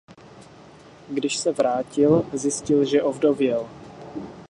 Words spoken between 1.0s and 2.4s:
Když se vrátil